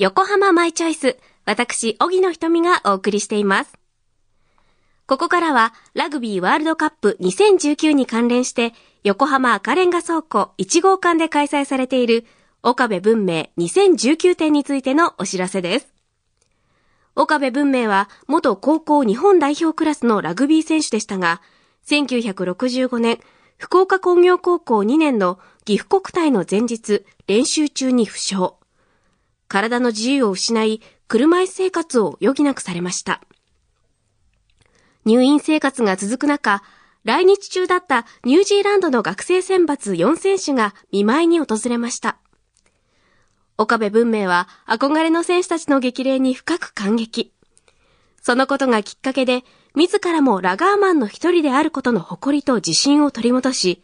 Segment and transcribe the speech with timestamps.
[0.00, 3.76] 横浜マイチョイス、私、小木の瞳がお送りしています。
[5.06, 12.26] ここからは、ラグビーワールドカップ2019に関連して、横浜赤レンガ倉庫1号館で開催されている、
[12.62, 15.88] 岡部文明2019展についてのお知らせです。
[17.16, 21.42] 岡部文明は、元高校日本代表クラスのラグビー選手でしたが、
[21.88, 23.18] 1965年、
[23.56, 28.52] 福岡工業高校2年の岐阜国体の前日、練習中に負傷。
[29.48, 33.22] 体の自由を失い、車椅子生活を余儀なくされました。
[35.04, 36.62] 入院生活が続く中、
[37.04, 42.18] 来日中だったニュージーランドの学生選抜4選手が見舞いに訪れました。
[43.56, 47.32] 岡部文明は憧れの選手たちの激励に深く感激。
[48.20, 49.44] そのことがきっかけで、
[49.74, 53.82] 自らもラガーマンの一人であることの誇りと自信を取り戻し、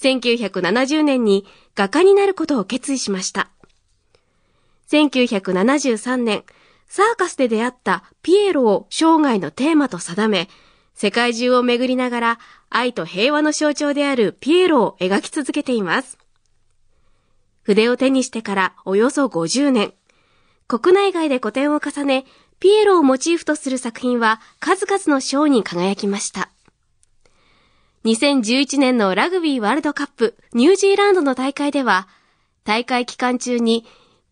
[0.00, 3.50] 1970年に画家になることを決意しました。
[4.90, 6.44] 1973年、
[6.86, 10.48] サーカスで出会ったピエロを生涯のテーマと定め、
[10.94, 12.38] 世界中を巡りながら
[12.70, 16.18] 愛と平和の象徴であるピエロを描き続けています。
[17.62, 19.94] 筆を手にしてからおよそ50年、
[20.68, 22.24] 国内外で個展を重ね、
[22.60, 26.50] ピエロをモチーフとする作品は数々の賞に輝きました。
[28.04, 32.06] 2011年のラグビーワールドカップニュージーランドの大会では、
[32.64, 33.86] 大会期間中に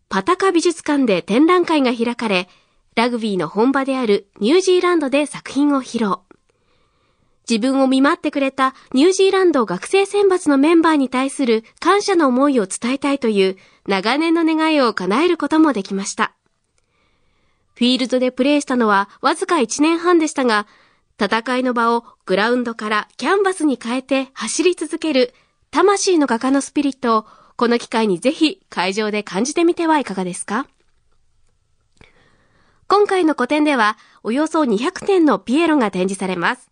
[0.09, 2.47] パタカ美術館で展覧会が開かれ、
[2.95, 6.17] ラグビーの本場であるニュージーランドで作品を披露。
[7.49, 16.33] 自分を見舞ってくれたニュージーランド学生選抜のメンバーに対する感謝の思いを伝えたいという長年の願いを叶えることもできました。
[17.75, 20.67] フィールドでプレーしたのはわずか1年半でしたが、
[21.19, 25.33] 戦いの場をグラウンドからキャンバスに変えて走り続ける
[25.71, 30.67] 魂の画家のスピリットをこの機会にぜひ会場で感じてみてはいかがですか？
[32.87, 36.69] 今回の個展ではおよそ200点のピエロが展示されます。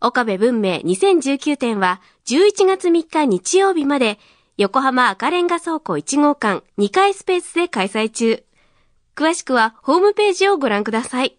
[0.00, 4.18] 岡部文明2019展は11月3日日曜日まで
[4.56, 8.42] 横浜赤レンガ倉庫1号館2階スペースで開催中。
[9.14, 11.38] 詳しくはホームページをご覧ください。